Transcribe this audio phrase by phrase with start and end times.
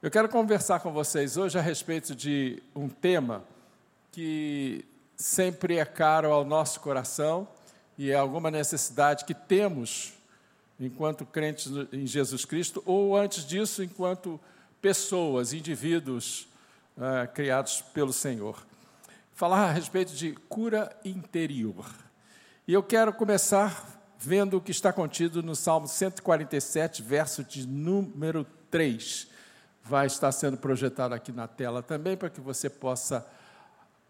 [0.00, 3.42] Eu quero conversar com vocês hoje a respeito de um tema
[4.12, 4.84] que
[5.16, 7.48] sempre é caro ao nosso coração
[7.98, 10.12] e é alguma necessidade que temos
[10.78, 14.38] enquanto crentes em Jesus Cristo, ou antes disso, enquanto
[14.80, 16.46] pessoas, indivíduos
[16.96, 18.64] uh, criados pelo Senhor.
[19.34, 21.92] Falar a respeito de cura interior.
[22.68, 28.46] E eu quero começar vendo o que está contido no Salmo 147, verso de número
[28.70, 29.37] 3
[29.88, 33.26] vai estar sendo projetado aqui na tela também para que você possa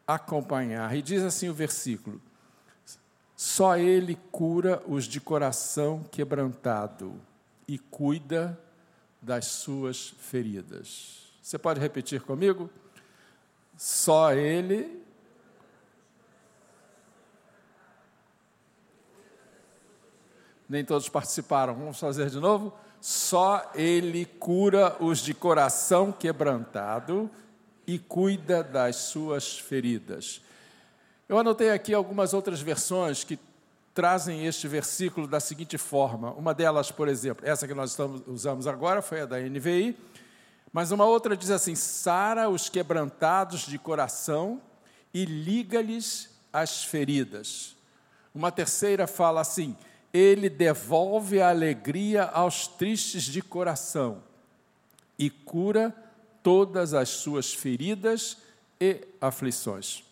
[0.04, 0.94] acompanhar.
[0.96, 2.20] E diz assim o versículo:
[3.36, 7.14] Só Ele cura os de coração quebrantado
[7.66, 8.58] e cuida
[9.22, 11.28] das suas feridas.
[11.40, 12.68] Você pode repetir comigo?
[13.76, 15.00] Só Ele.
[20.68, 21.74] Nem todos participaram.
[21.74, 22.76] Vamos fazer de novo?
[23.00, 27.30] Só Ele cura os de coração quebrantado
[27.86, 30.42] e cuida das suas feridas.
[31.28, 33.38] Eu anotei aqui algumas outras versões que
[33.94, 36.32] trazem este versículo da seguinte forma.
[36.32, 39.98] Uma delas, por exemplo, essa que nós estamos, usamos agora foi a da NVI,
[40.72, 44.60] mas uma outra diz assim: sara os quebrantados de coração
[45.12, 47.76] e liga-lhes as feridas.
[48.34, 49.76] Uma terceira fala assim:
[50.12, 54.22] ele devolve a alegria aos tristes de coração
[55.18, 55.94] e cura
[56.42, 58.38] todas as suas feridas
[58.80, 60.04] e aflições.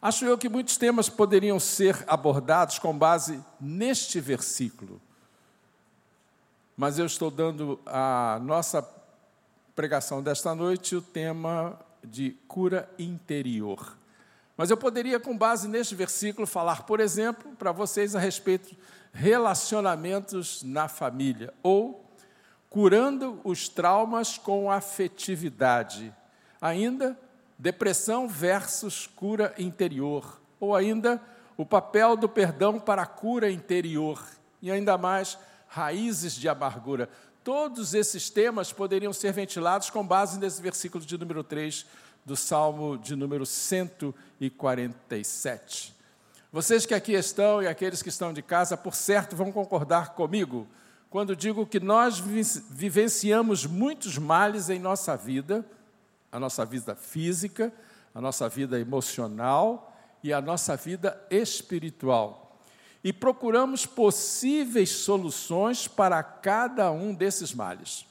[0.00, 5.00] Acho eu que muitos temas poderiam ser abordados com base neste versículo,
[6.74, 8.82] mas eu estou dando a nossa
[9.76, 13.99] pregação desta noite o tema de cura interior.
[14.60, 18.76] Mas eu poderia, com base neste versículo, falar, por exemplo, para vocês a respeito
[19.10, 22.04] relacionamentos na família, ou
[22.68, 26.14] curando os traumas com afetividade.
[26.60, 27.18] Ainda,
[27.58, 31.22] depressão versus cura interior, ou ainda
[31.56, 34.22] o papel do perdão para a cura interior,
[34.60, 37.08] e ainda mais raízes de amargura.
[37.42, 41.86] Todos esses temas poderiam ser ventilados com base nesse versículo de número 3
[42.24, 45.94] do Salmo de número 147.
[46.52, 50.66] Vocês que aqui estão e aqueles que estão de casa, por certo, vão concordar comigo
[51.10, 55.66] quando digo que nós vivenciamos muitos males em nossa vida,
[56.30, 57.72] a nossa vida física,
[58.14, 59.92] a nossa vida emocional
[60.22, 62.60] e a nossa vida espiritual.
[63.02, 68.06] E procuramos possíveis soluções para cada um desses males.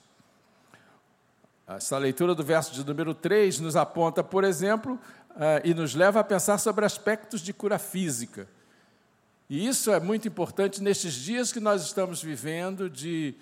[1.75, 4.99] Essa leitura do verso de número 3 nos aponta, por exemplo,
[5.35, 8.47] uh, e nos leva a pensar sobre aspectos de cura física.
[9.47, 13.35] E isso é muito importante nestes dias que nós estamos vivendo de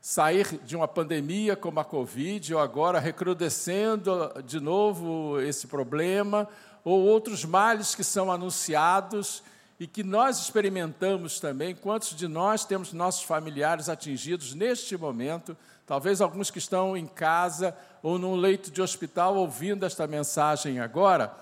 [0.00, 6.48] sair de uma pandemia como a Covid, ou agora recrudescendo de novo esse problema,
[6.82, 9.42] ou outros males que são anunciados
[9.78, 11.74] e que nós experimentamos também.
[11.74, 15.54] Quantos de nós temos nossos familiares atingidos neste momento
[15.90, 21.34] Talvez alguns que estão em casa ou num leito de hospital ouvindo esta mensagem agora,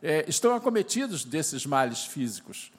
[0.00, 2.70] é, estão acometidos desses males físicos.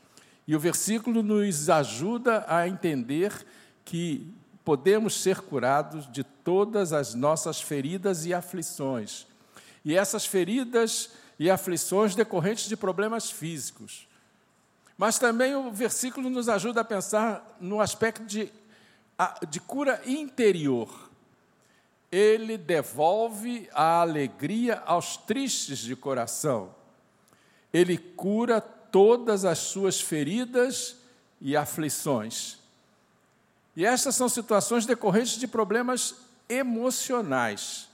[0.47, 3.45] E o versículo nos ajuda a entender
[3.83, 4.33] que
[4.63, 9.27] podemos ser curados de todas as nossas feridas e aflições.
[9.83, 14.07] E essas feridas e aflições decorrentes de problemas físicos.
[14.97, 18.49] Mas também o versículo nos ajuda a pensar no aspecto de,
[19.49, 21.06] de cura interior
[22.11, 26.73] ele devolve a alegria aos tristes de coração.
[27.73, 30.95] Ele cura todas as suas feridas
[31.41, 32.57] e aflições.
[33.75, 36.15] E estas são situações decorrentes de problemas
[36.49, 37.89] emocionais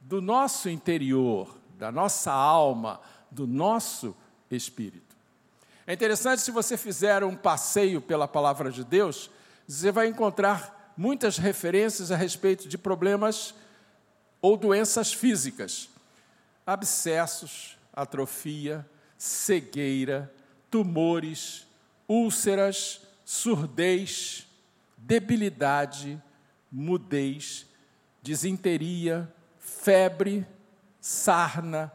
[0.00, 3.00] do nosso interior, da nossa alma,
[3.30, 4.14] do nosso
[4.50, 5.16] espírito.
[5.86, 9.30] É interessante se você fizer um passeio pela palavra de Deus,
[9.66, 13.54] você vai encontrar muitas referências a respeito de problemas
[14.40, 15.88] ou doenças físicas,
[16.66, 18.86] abscessos, atrofia,
[19.18, 20.32] cegueira,
[20.70, 21.66] tumores,
[22.08, 24.46] úlceras, surdez,
[24.96, 26.22] debilidade,
[26.70, 27.66] mudez,
[28.22, 30.46] disenteria, febre,
[31.00, 31.92] sarna,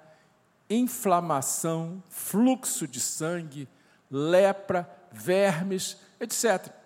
[0.69, 3.68] inflamação, fluxo de sangue,
[4.09, 6.81] lepra, vermes, etc.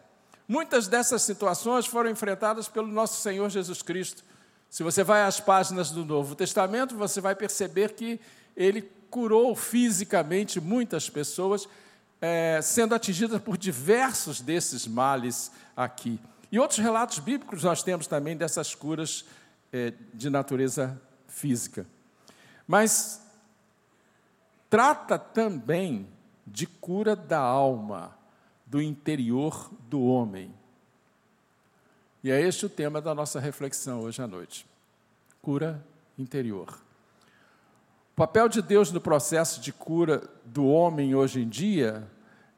[0.48, 4.24] Muitas dessas situações foram enfrentadas pelo nosso Senhor Jesus Cristo.
[4.70, 8.20] Se você vai às páginas do Novo Testamento, você vai perceber que
[8.56, 11.68] ele curou fisicamente muitas pessoas,
[12.22, 16.20] é, sendo atingidas por diversos desses males aqui.
[16.52, 19.26] E outros relatos bíblicos nós temos também dessas curas
[19.72, 21.86] é, de natureza física.
[22.68, 23.22] Mas
[24.70, 26.08] trata também
[26.46, 28.18] de cura da alma,
[28.76, 30.54] do interior do homem.
[32.22, 34.66] E é este o tema da nossa reflexão hoje à noite.
[35.42, 35.82] Cura
[36.20, 36.78] interior.
[38.12, 42.06] O papel de Deus no processo de cura do homem hoje em dia,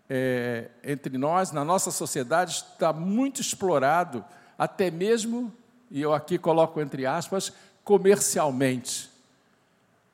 [0.09, 4.25] é, entre nós, na nossa sociedade, está muito explorado,
[4.57, 5.53] até mesmo,
[5.91, 7.53] e eu aqui coloco entre aspas,
[7.83, 9.11] comercialmente.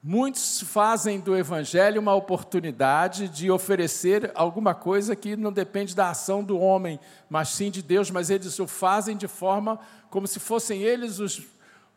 [0.06, 6.44] Muitos fazem do Evangelho uma oportunidade de oferecer alguma coisa que não depende da ação
[6.44, 9.80] do homem, mas sim de Deus, mas eles o fazem de forma
[10.10, 11.42] como se fossem eles os,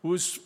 [0.05, 0.41] os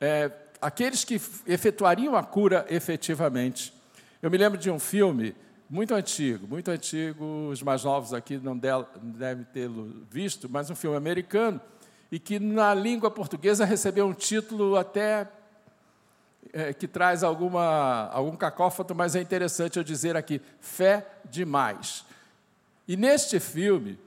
[0.00, 0.28] é,
[0.60, 3.72] aqueles que efetuariam a cura efetivamente.
[4.20, 5.36] Eu me lembro de um filme
[5.70, 10.96] muito antigo, muito antigo, os mais novos aqui não devem tê-lo visto, mas um filme
[10.96, 11.60] americano,
[12.10, 15.28] e que na língua portuguesa recebeu um título até
[16.52, 22.04] é, que traz alguma, algum cacófato, mas é interessante eu dizer aqui: Fé Demais.
[22.86, 23.98] E neste filme,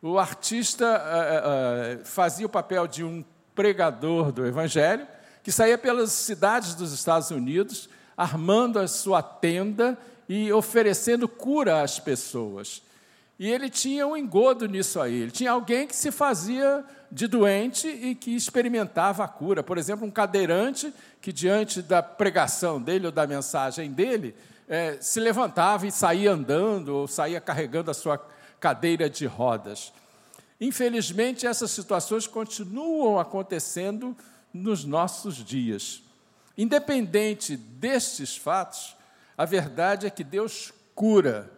[0.00, 5.06] o artista é, é, fazia o papel de um pregador do Evangelho,
[5.42, 9.98] que saía pelas cidades dos Estados Unidos, armando a sua tenda
[10.28, 12.82] e oferecendo cura às pessoas.
[13.38, 15.22] E ele tinha um engodo nisso aí.
[15.22, 19.62] Ele tinha alguém que se fazia de doente e que experimentava a cura.
[19.62, 24.34] Por exemplo, um cadeirante que, diante da pregação dele ou da mensagem dele,
[24.68, 28.18] é, se levantava e saía andando ou saía carregando a sua
[28.60, 29.92] cadeira de rodas.
[30.60, 34.16] Infelizmente, essas situações continuam acontecendo
[34.52, 36.02] nos nossos dias.
[36.56, 38.94] Independente destes fatos,
[39.36, 41.50] a verdade é que Deus cura.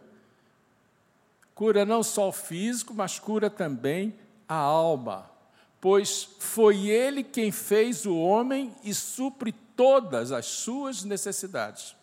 [1.55, 4.15] Cura não só o físico, mas cura também
[4.49, 5.32] a alma
[5.83, 11.97] pois foi ele quem fez o homem e supre todas as suas necessidades.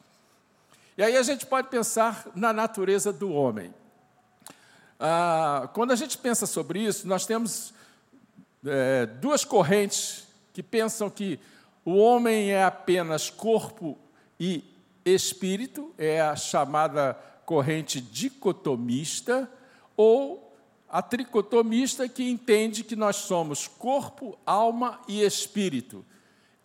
[0.98, 3.74] E aí a gente pode pensar na natureza do homem.
[5.00, 7.74] Ah, quando a gente pensa sobre isso, nós temos
[8.66, 11.40] é, duas correntes que pensam que
[11.86, 13.98] o homem é apenas corpo
[14.38, 14.62] e
[15.06, 19.50] espírito, é a chamada corrente dicotomista,
[19.96, 20.49] ou
[20.90, 26.04] a tricotomista que entende que nós somos corpo, alma e espírito.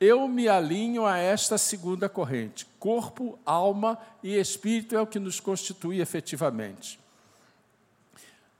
[0.00, 2.66] Eu me alinho a esta segunda corrente.
[2.78, 6.98] Corpo, alma e espírito é o que nos constitui efetivamente.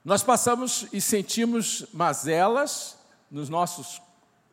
[0.05, 2.99] Nós passamos e sentimos mazelas
[3.31, 4.03] nos nossos,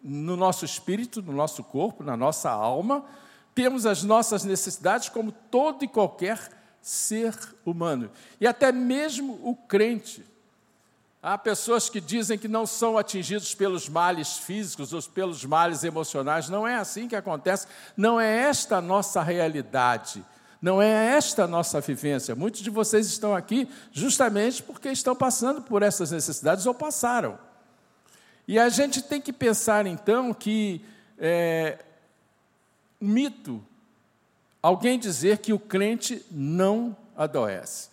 [0.02, 3.04] no nosso espírito, no nosso corpo, na nossa alma.
[3.54, 6.40] Temos as nossas necessidades como todo e qualquer
[6.82, 8.10] ser humano.
[8.40, 10.31] E até mesmo o crente
[11.24, 16.50] Há pessoas que dizem que não são atingidos pelos males físicos ou pelos males emocionais.
[16.50, 17.68] Não é assim que acontece.
[17.96, 20.26] Não é esta a nossa realidade.
[20.60, 22.34] Não é esta a nossa vivência.
[22.34, 27.38] Muitos de vocês estão aqui justamente porque estão passando por essas necessidades ou passaram.
[28.48, 30.84] E a gente tem que pensar então que
[31.20, 31.78] é,
[33.00, 33.64] mito
[34.62, 37.91] alguém dizer que o crente não adoece.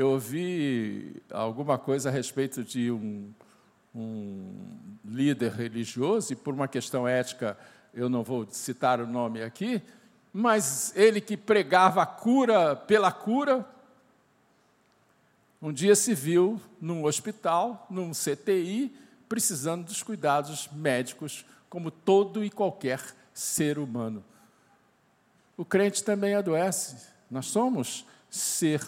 [0.00, 3.34] Eu ouvi alguma coisa a respeito de um,
[3.94, 4.54] um
[5.04, 7.54] líder religioso, e por uma questão ética
[7.92, 9.82] eu não vou citar o nome aqui,
[10.32, 13.68] mas ele que pregava a cura pela cura,
[15.60, 18.96] um dia se viu num hospital, num CTI,
[19.28, 23.02] precisando dos cuidados médicos, como todo e qualquer
[23.34, 24.24] ser humano.
[25.58, 28.80] O crente também adoece, nós somos ser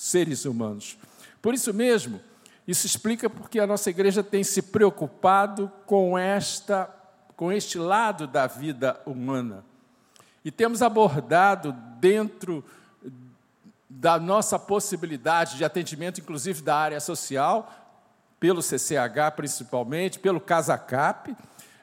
[0.00, 0.96] seres humanos.
[1.42, 2.22] Por isso mesmo,
[2.66, 6.88] isso explica porque a nossa igreja tem se preocupado com esta
[7.36, 9.64] com este lado da vida humana.
[10.44, 12.62] E temos abordado dentro
[13.88, 17.70] da nossa possibilidade de atendimento, inclusive da área social,
[18.38, 21.34] pelo CCH principalmente, pelo CasaCap,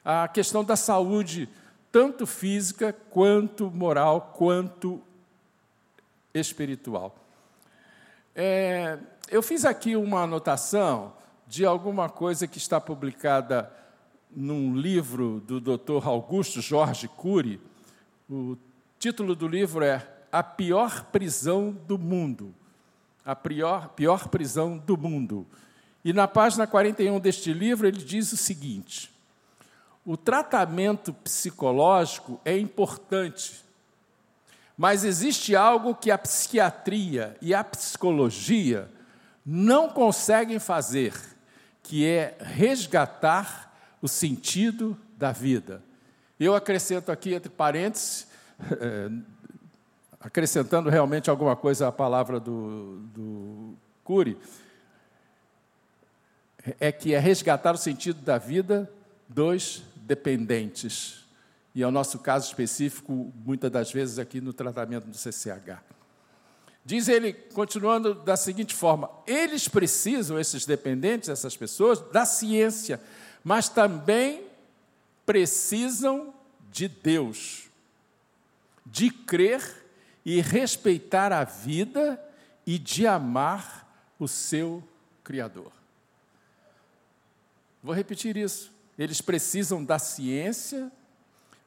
[0.04, 1.48] a questão da saúde,
[1.90, 5.02] tanto física, quanto moral, quanto
[6.32, 7.16] espiritual.
[8.40, 8.96] É,
[9.28, 11.12] eu fiz aqui uma anotação
[11.44, 13.68] de alguma coisa que está publicada
[14.30, 16.06] num livro do Dr.
[16.06, 17.60] Augusto Jorge Cury.
[18.30, 18.56] O
[18.96, 22.54] título do livro é A Pior Prisão do Mundo.
[23.24, 25.44] A pior, pior prisão do mundo.
[26.04, 29.12] E na página 41 deste livro ele diz o seguinte:
[30.06, 33.67] o tratamento psicológico é importante
[34.78, 38.88] mas existe algo que a psiquiatria e a psicologia
[39.44, 41.12] não conseguem fazer,
[41.82, 45.82] que é resgatar o sentido da vida.
[46.38, 48.28] Eu acrescento aqui, entre parênteses,
[48.80, 49.10] é,
[50.20, 54.38] acrescentando realmente alguma coisa à palavra do, do Cury,
[56.78, 58.88] é que é resgatar o sentido da vida
[59.28, 61.24] dos dependentes.
[61.78, 65.80] E é o nosso caso específico, muitas das vezes, aqui no tratamento do CCH.
[66.84, 73.00] Diz ele, continuando da seguinte forma: eles precisam, esses dependentes, essas pessoas, da ciência,
[73.44, 74.44] mas também
[75.24, 76.34] precisam
[76.68, 77.68] de Deus,
[78.84, 79.86] de crer
[80.24, 82.20] e respeitar a vida
[82.66, 84.82] e de amar o seu
[85.22, 85.70] Criador.
[87.80, 88.72] Vou repetir isso.
[88.98, 90.90] Eles precisam da ciência,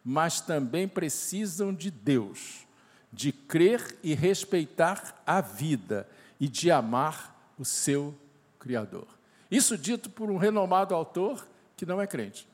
[0.04, 2.66] mas também precisam de Deus
[3.12, 6.08] de crer e respeitar a vida
[6.40, 8.16] e de amar o seu
[8.58, 9.08] Criador.
[9.50, 12.48] Isso dito por um renomado autor que não é crente.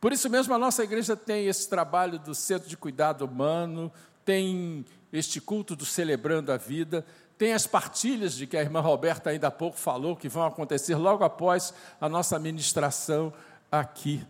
[0.00, 3.90] Por isso mesmo, a nossa igreja tem esse trabalho do Centro de Cuidado Humano,
[4.24, 7.04] tem este culto do Celebrando a Vida,
[7.38, 10.96] tem as partilhas de que a irmã Roberta ainda há pouco falou, que vão acontecer
[10.96, 13.32] logo após a nossa ministração
[13.70, 14.24] aqui.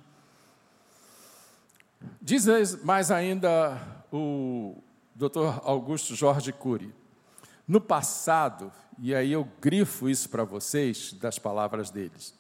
[2.21, 2.47] Diz
[2.85, 3.81] mais ainda
[4.13, 4.77] o
[5.15, 5.61] Dr.
[5.63, 6.95] Augusto Jorge Cury.
[7.67, 12.35] No passado, e aí eu grifo isso para vocês das palavras deles,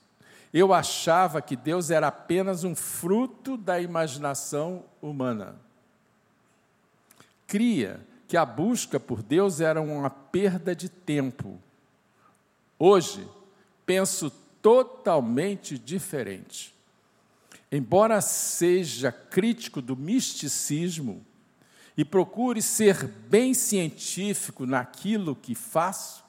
[0.52, 5.56] eu achava que Deus era apenas um fruto da imaginação humana.
[7.46, 11.58] Cria que a busca por Deus era uma perda de tempo.
[12.78, 13.26] Hoje,
[13.84, 14.30] penso
[14.62, 16.74] totalmente diferente.
[17.70, 21.24] Embora seja crítico do misticismo
[21.96, 26.24] e procure ser bem científico naquilo que faço,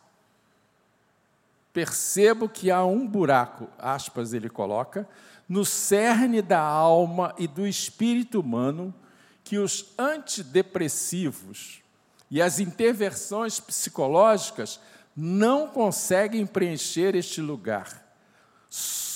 [1.71, 5.07] percebo que há um buraco, aspas, ele coloca,
[5.47, 8.93] no cerne da alma e do espírito humano
[9.43, 11.81] que os antidepressivos
[12.29, 14.79] e as intervenções psicológicas
[15.15, 18.05] não conseguem preencher este lugar.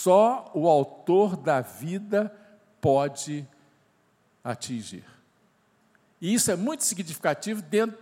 [0.03, 2.29] Só o autor da vida
[2.81, 3.47] pode
[4.43, 5.05] atingir.
[6.19, 7.97] E isso é muito significativo, dentro,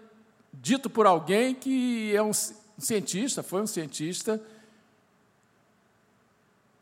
[0.52, 4.42] dito por alguém que é um cientista, foi um cientista,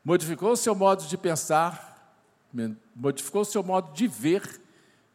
[0.05, 2.17] modificou o seu modo de pensar,
[2.95, 4.61] modificou o seu modo de ver,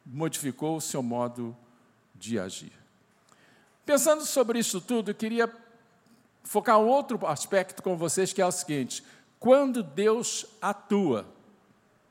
[0.04, 1.56] modificou o seu modo
[2.14, 2.74] de agir.
[3.86, 5.50] Pensando sobre isso tudo, eu queria
[6.42, 9.02] focar um outro aspecto com vocês, que é o seguinte:
[9.44, 11.26] quando Deus atua,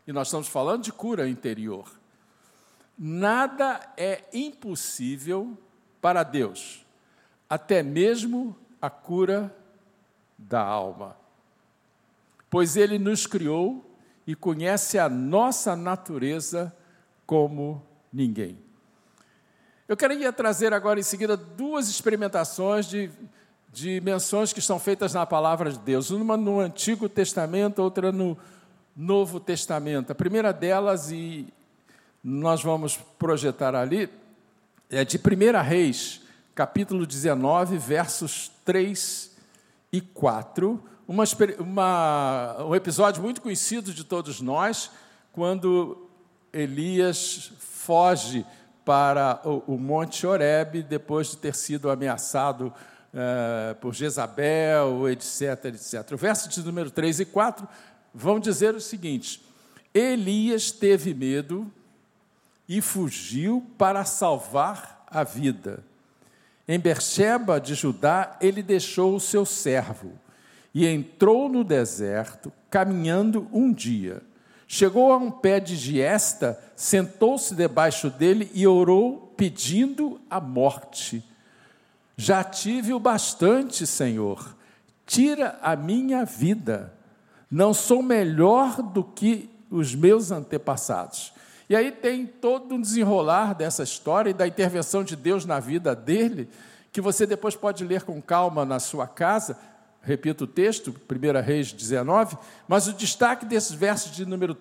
[0.06, 1.92] e nós estamos falando de cura interior,
[2.96, 5.58] nada é impossível
[6.00, 6.86] para Deus,
[7.50, 9.52] até mesmo a cura
[10.38, 11.18] da alma.
[12.52, 13.84] Pois Ele nos criou
[14.28, 16.72] e conhece a nossa natureza
[17.26, 17.82] como
[18.14, 18.60] ninguém.
[19.88, 23.10] Eu queria trazer agora em seguida duas experimentações de
[23.74, 28.38] de menções que são feitas na palavra de Deus, uma no Antigo Testamento, outra no
[28.96, 30.12] Novo Testamento.
[30.12, 31.48] A primeira delas, e
[32.24, 34.08] nós vamos projetar ali,
[34.92, 36.22] é de 1 Reis,
[36.54, 39.36] capítulo 19, versos 3
[39.92, 40.80] e 4.
[41.08, 41.24] Uma,
[41.58, 44.92] uma, um episódio muito conhecido de todos nós,
[45.32, 46.08] quando
[46.54, 48.46] Elias foge
[48.86, 52.72] para o, o Monte Horebe, depois de ter sido ameaçado
[53.14, 56.12] uh, por Jezabel, etc, etc.
[56.14, 57.68] O verso de número 3 e 4
[58.14, 59.42] vão dizer o seguinte:
[59.94, 61.72] Elias teve medo
[62.68, 65.84] e fugiu para salvar a vida.
[66.68, 70.14] Em Berseba de Judá, ele deixou o seu servo
[70.74, 74.22] e entrou no deserto, caminhando um dia.
[74.68, 81.24] Chegou a um pé de giesta, sentou-se debaixo dele e orou, pedindo a morte.
[82.16, 84.56] Já tive o bastante, Senhor.
[85.06, 86.94] Tira a minha vida.
[87.50, 91.34] Não sou melhor do que os meus antepassados.
[91.70, 95.96] E aí tem todo um desenrolar dessa história e da intervenção de Deus na vida
[95.96, 96.50] dele,
[96.92, 99.58] que você depois pode ler com calma na sua casa.
[100.02, 104.56] Repito o texto, 1 Reis 19, mas o destaque desses versos de número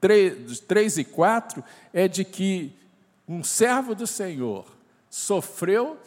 [0.00, 2.76] 3, 3 e 4 é de que
[3.26, 4.66] um servo do Senhor
[5.08, 5.98] sofreu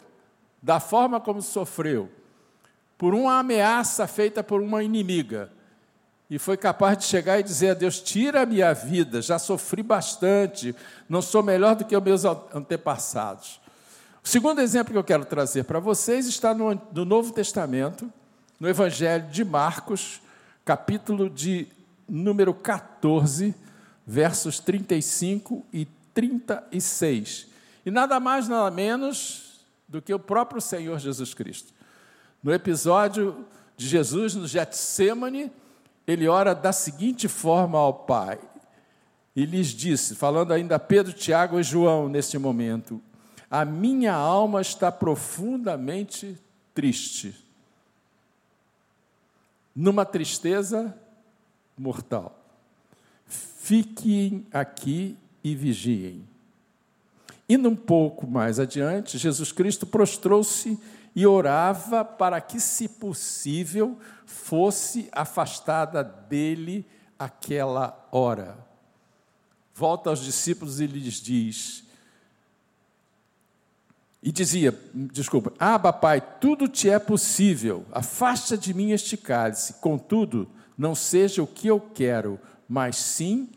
[0.62, 2.10] da forma como sofreu,
[2.98, 5.50] por uma ameaça feita por uma inimiga,
[6.28, 9.82] e foi capaz de chegar e dizer a Deus: tira a minha vida, já sofri
[9.82, 10.74] bastante,
[11.08, 13.60] não sou melhor do que os meus antepassados.
[14.24, 18.12] O segundo exemplo que eu quero trazer para vocês está no, no Novo Testamento,
[18.58, 20.20] no Evangelho de Marcos,
[20.64, 21.68] capítulo de
[22.08, 23.54] número 14,
[24.04, 27.46] versos 35 e 36.
[27.84, 29.45] E nada mais, nada menos
[29.88, 31.72] do que o próprio Senhor Jesus Cristo.
[32.42, 35.50] No episódio de Jesus no Getsemane,
[36.06, 38.38] ele ora da seguinte forma ao Pai.
[39.34, 43.02] E lhes disse, falando ainda a Pedro, Tiago e João neste momento:
[43.50, 46.38] A minha alma está profundamente
[46.72, 47.34] triste,
[49.74, 50.96] numa tristeza
[51.76, 52.38] mortal.
[53.26, 56.35] Fiquem aqui e vigiem.
[57.48, 60.78] Indo um pouco mais adiante, Jesus Cristo prostrou-se
[61.14, 66.84] e orava para que, se possível, fosse afastada dele
[67.18, 68.58] aquela hora.
[69.74, 71.86] Volta aos discípulos e lhes diz:
[74.26, 80.50] e dizia, desculpa, Aba, Pai, tudo te é possível, afasta de mim este cálice, contudo,
[80.76, 83.48] não seja o que eu quero, mas sim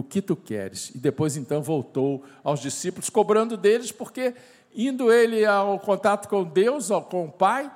[0.00, 0.90] o que tu queres.
[0.94, 4.34] E depois então voltou aos discípulos, cobrando deles, porque
[4.74, 7.70] indo ele ao contato com Deus, ou com o Pai,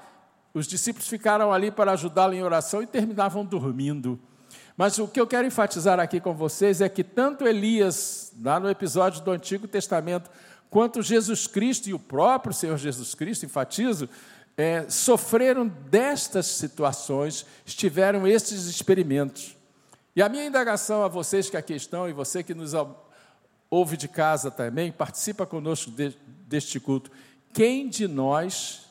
[0.54, 4.18] os discípulos ficaram ali para ajudá-lo em oração e terminavam dormindo.
[4.76, 8.70] Mas o que eu quero enfatizar aqui com vocês é que tanto Elias, lá no
[8.70, 10.30] episódio do Antigo Testamento,
[10.70, 14.08] quanto Jesus Cristo e o próprio Senhor Jesus Cristo, enfatizo,
[14.56, 19.56] é, sofreram destas situações, estiveram estes experimentos.
[20.14, 22.72] E a minha indagação a vocês que aqui estão e você que nos
[23.70, 26.10] ouve de casa também, participa conosco de,
[26.46, 27.10] deste culto.
[27.52, 28.86] Quem de nós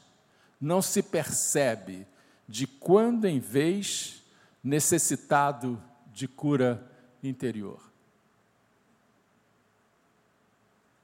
[0.59, 2.07] não se percebe
[2.47, 4.23] de quando em vez
[4.63, 6.83] necessitado de cura
[7.23, 7.79] interior?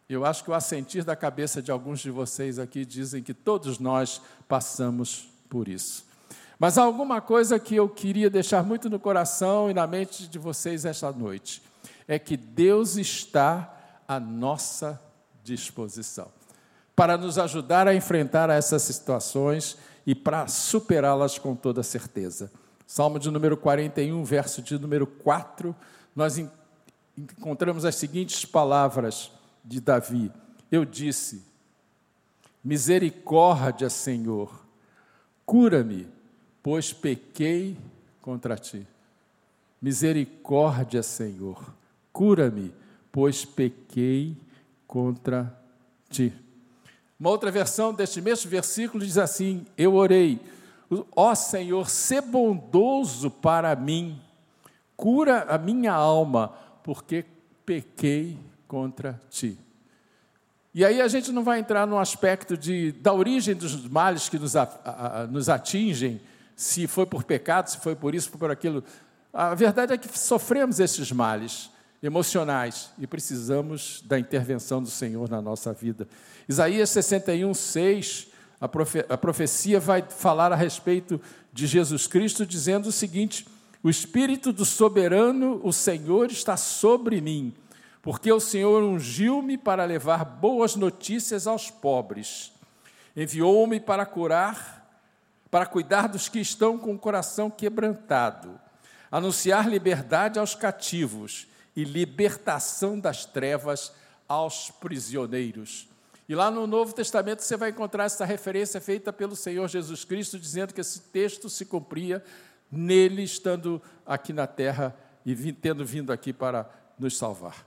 [0.10, 3.78] Eu acho que o assentir da cabeça de alguns de vocês aqui dizem que todos
[3.78, 6.07] nós passamos por isso.
[6.60, 10.40] Mas há alguma coisa que eu queria deixar muito no coração e na mente de
[10.40, 11.62] vocês esta noite:
[12.08, 15.00] é que Deus está à nossa
[15.44, 16.30] disposição
[16.96, 22.52] para nos ajudar a enfrentar essas situações e para superá-las com toda certeza.
[22.88, 25.76] Salmo de número 41, verso de número 4,
[26.16, 26.40] nós
[27.16, 29.32] encontramos as seguintes palavras
[29.64, 30.32] de Davi:
[30.72, 31.46] Eu disse,
[32.64, 34.66] misericórdia, Senhor,
[35.46, 36.17] cura-me
[36.68, 37.78] pois pequei
[38.22, 38.86] contra ti.
[39.82, 41.74] Misericórdia, Senhor,
[42.12, 42.74] cura-me,
[43.10, 44.36] pois pequei
[44.86, 45.58] contra
[46.10, 46.34] ti.
[47.18, 50.42] Uma outra versão deste mesmo versículo diz assim: Eu orei,
[51.16, 54.22] ó Senhor, se bondoso para mim,
[54.98, 56.50] cura a minha alma,
[56.84, 57.24] porque
[57.66, 59.58] pequei contra ti.
[60.74, 64.38] E aí a gente não vai entrar no aspecto de, da origem dos males que
[64.38, 66.20] nos, a, a, nos atingem,
[66.58, 68.84] se foi por pecado, se foi por isso, por aquilo.
[69.32, 71.70] A verdade é que sofremos esses males
[72.02, 76.08] emocionais e precisamos da intervenção do Senhor na nossa vida.
[76.50, 78.28] Isaías 61, 6,
[78.60, 81.22] a, profe a profecia vai falar a respeito
[81.54, 83.46] de Jesus Cristo, dizendo o seguinte:
[83.84, 87.54] O Espírito do soberano, o Senhor, está sobre mim,
[88.02, 92.52] porque o Senhor ungiu-me para levar boas notícias aos pobres,
[93.16, 94.77] enviou-me para curar
[95.58, 98.62] para cuidar dos que estão com o coração quebrantado,
[99.10, 103.92] anunciar liberdade aos cativos e libertação das trevas
[104.28, 105.90] aos prisioneiros.
[106.30, 110.38] E lá no Novo Testamento você vai encontrar essa referência feita pelo Senhor Jesus Cristo,
[110.38, 112.24] dizendo que esse texto se cumpria
[112.72, 117.66] nele, estando aqui na terra e tendo vindo aqui para nos salvar.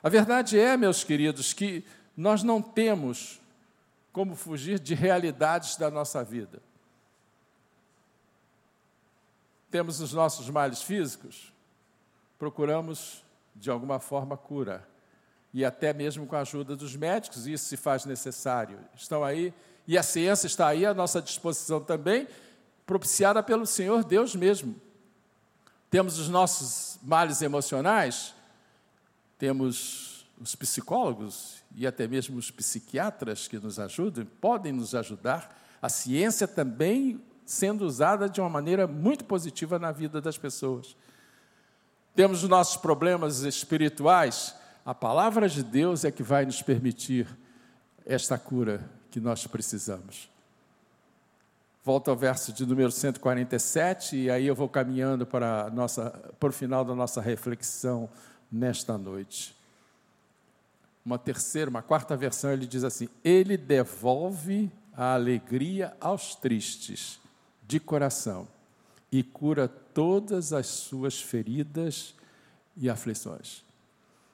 [0.00, 1.84] A verdade é, meus queridos, que
[2.16, 3.40] nós não temos
[4.12, 6.62] como fugir de realidades da nossa vida.
[9.72, 11.50] Temos os nossos males físicos,
[12.38, 13.24] procuramos,
[13.56, 14.86] de alguma forma, cura.
[15.54, 18.78] E até mesmo com a ajuda dos médicos, isso se faz necessário.
[18.94, 19.52] Estão aí,
[19.88, 22.28] e a ciência está aí à nossa disposição também,
[22.84, 24.76] propiciada pelo Senhor Deus mesmo.
[25.90, 28.34] Temos os nossos males emocionais,
[29.38, 35.58] temos os psicólogos e até mesmo os psiquiatras que nos ajudam, podem nos ajudar.
[35.80, 40.96] A ciência também sendo usada de uma maneira muito positiva na vida das pessoas.
[42.14, 47.26] Temos os nossos problemas espirituais, a palavra de Deus é que vai nos permitir
[48.04, 50.28] esta cura que nós precisamos.
[51.84, 56.52] Volto ao verso de número 147, e aí eu vou caminhando para, nossa, para o
[56.52, 58.08] final da nossa reflexão
[58.50, 59.56] nesta noite.
[61.04, 67.21] Uma terceira, uma quarta versão, ele diz assim: Ele devolve a alegria aos tristes
[67.72, 68.46] de coração
[69.10, 72.14] e cura todas as suas feridas
[72.76, 73.64] e aflições.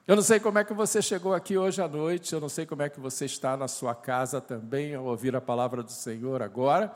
[0.05, 2.65] Eu não sei como é que você chegou aqui hoje à noite, eu não sei
[2.65, 6.41] como é que você está na sua casa também ao ouvir a palavra do Senhor
[6.41, 6.93] agora.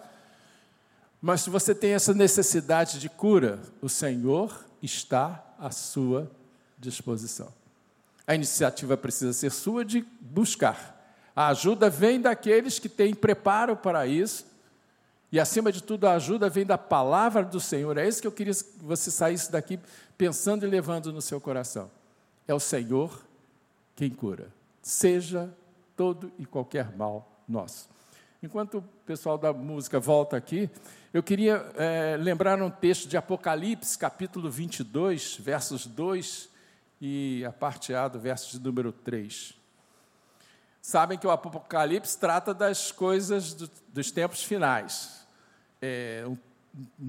[1.21, 6.29] Mas se você tem essa necessidade de cura, o Senhor está à sua
[6.77, 7.53] disposição.
[8.27, 11.17] A iniciativa precisa ser sua de buscar.
[11.34, 14.53] A ajuda vem daqueles que têm preparo para isso.
[15.34, 17.98] E, acima de tudo, a ajuda vem da palavra do Senhor.
[17.98, 19.80] É isso que eu queria que você saísse daqui
[20.15, 21.89] pensando e levando no seu coração.
[22.48, 23.26] É o Senhor
[23.96, 25.52] quem cura, seja
[25.98, 27.89] todo e qualquer mal nosso.
[28.43, 30.69] Enquanto o pessoal da música volta aqui,
[31.12, 36.48] eu queria é, lembrar um texto de Apocalipse, capítulo 22, versos 2
[37.02, 39.56] e a parte A do verso de número 3.
[40.80, 45.23] Sabem que o Apocalipse trata das coisas do, dos tempos finais.
[45.86, 46.38] É um,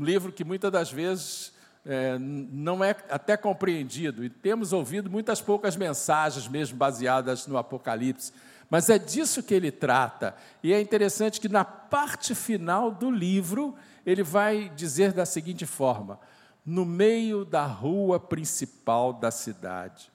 [0.04, 1.52] livro que muitas das vezes
[1.86, 8.32] é, não é até compreendido, e temos ouvido muitas poucas mensagens mesmo baseadas no Apocalipse,
[8.68, 10.34] mas é disso que ele trata.
[10.60, 16.18] E é interessante que na parte final do livro, ele vai dizer da seguinte forma:
[16.66, 20.10] no meio da rua principal da cidade,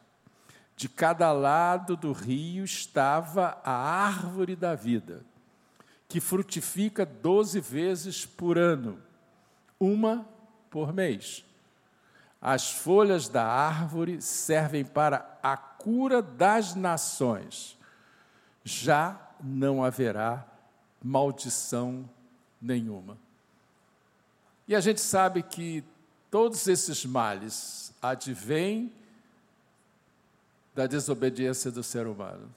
[0.76, 5.24] de cada lado do rio estava a árvore da vida,
[6.10, 9.00] que frutifica doze vezes por ano,
[9.80, 10.28] uma
[10.72, 11.46] por mês.
[12.42, 17.78] As folhas da árvore servem para a cura das nações.
[18.64, 20.48] Já não haverá
[21.02, 22.10] maldição
[22.60, 23.16] nenhuma.
[24.68, 25.84] E a gente sabe que
[26.32, 28.92] todos esses males advêm
[30.74, 32.54] da desobediência do ser humano.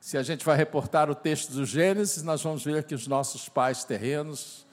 [0.00, 3.50] Se a gente vai reportar o texto do Gênesis, nós vamos ver que os nossos
[3.50, 4.66] pais terrenos,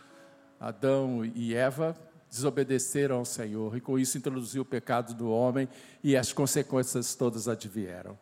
[0.58, 1.98] Adão e Eva,
[2.30, 5.68] desobedeceram ao Senhor e com isso introduziu o pecado do homem
[6.02, 8.18] e as consequências todas advieram.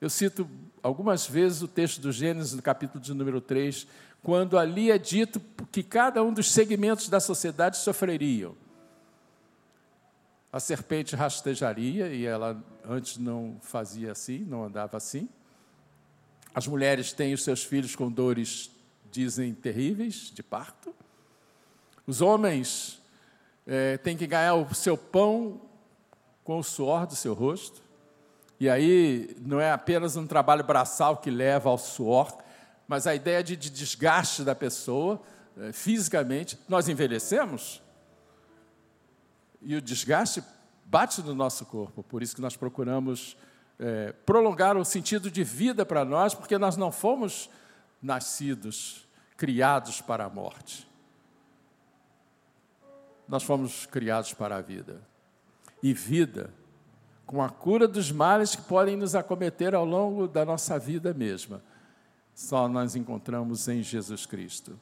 [0.00, 0.50] Eu cito
[0.82, 3.86] algumas vezes o texto do Gênesis, no capítulo de número 3,
[4.20, 8.56] quando ali é dito que cada um dos segmentos da sociedade sofreriam.
[10.52, 15.28] A serpente rastejaria, e ela antes não fazia assim, não andava assim.
[16.54, 18.70] As mulheres têm os seus filhos com dores,
[19.10, 20.94] dizem, terríveis, de parto.
[22.06, 23.02] Os homens
[23.66, 25.60] é, tem que ganhar o seu pão
[26.44, 27.82] com o suor do seu rosto.
[28.60, 32.38] E aí não é apenas um trabalho braçal que leva ao suor,
[32.86, 35.20] mas a ideia de, de desgaste da pessoa
[35.58, 36.56] é, fisicamente.
[36.68, 37.82] Nós envelhecemos
[39.60, 40.42] e o desgaste
[40.84, 43.36] bate no nosso corpo, por isso que nós procuramos
[43.78, 47.50] é, prolongar o sentido de vida para nós, porque nós não fomos
[48.00, 49.06] nascidos,
[49.36, 50.88] criados para a morte.
[53.26, 55.00] Nós fomos criados para a vida.
[55.82, 56.52] E vida
[57.26, 61.62] com a cura dos males que podem nos acometer ao longo da nossa vida mesma.
[62.34, 64.78] Só nós encontramos em Jesus Cristo.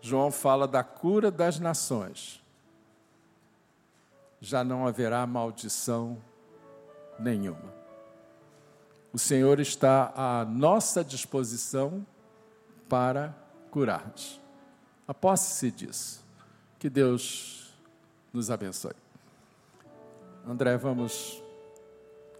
[0.00, 2.42] João fala da cura das nações.
[4.40, 6.18] Já não haverá maldição
[7.18, 7.72] nenhuma.
[9.12, 12.04] O Senhor está à nossa disposição
[12.88, 13.34] para
[13.70, 14.40] curar-nos.
[15.06, 16.24] Aposte-se disso.
[16.78, 17.72] Que Deus
[18.32, 18.94] nos abençoe.
[20.46, 21.42] André, vamos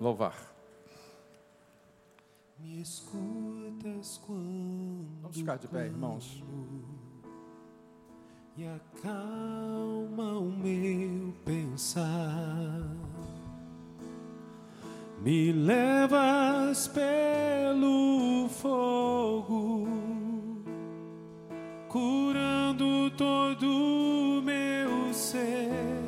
[0.01, 0.37] louvar.
[2.59, 6.43] Me escutas quando Vamos ficar de pé, irmãos.
[8.57, 13.04] E acalma o meu pensar.
[15.25, 19.89] Me levas pelo fogo
[21.89, 26.04] curando todo o meu ser.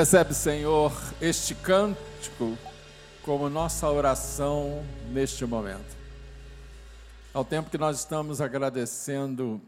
[0.00, 2.56] Recebe, Senhor, este cântico
[3.22, 4.82] como nossa oração
[5.12, 5.94] neste momento.
[7.34, 9.60] Ao tempo que nós estamos agradecendo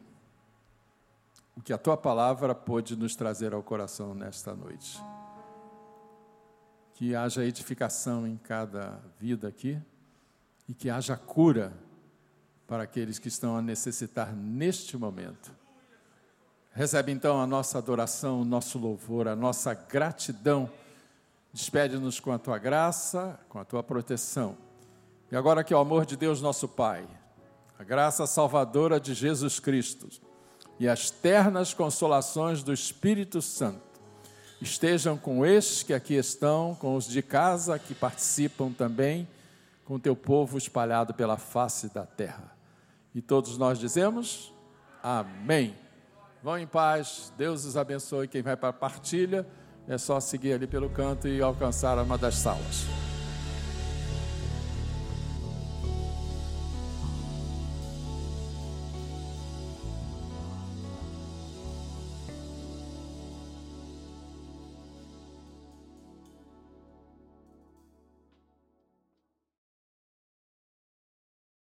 [1.54, 4.98] o que a tua palavra pôde nos trazer ao coração nesta noite.
[6.94, 9.78] Que haja edificação em cada vida aqui
[10.66, 11.74] e que haja cura
[12.66, 15.54] para aqueles que estão a necessitar neste momento.
[16.74, 20.70] Recebe então a nossa adoração, o nosso louvor, a nossa gratidão.
[21.52, 24.56] Despede-nos com a tua graça, com a tua proteção.
[25.30, 27.06] E agora que o amor de Deus, nosso Pai,
[27.78, 30.08] a graça salvadora de Jesus Cristo
[30.80, 34.00] e as ternas consolações do Espírito Santo
[34.62, 39.28] estejam com estes que aqui estão, com os de casa que participam também,
[39.84, 42.56] com o teu povo espalhado pela face da terra.
[43.14, 44.54] E todos nós dizemos:
[45.02, 45.76] Amém.
[46.42, 48.26] Vão em paz, Deus os abençoe.
[48.26, 49.46] Quem vai para a partilha
[49.86, 53.11] é só seguir ali pelo canto e alcançar uma das salas.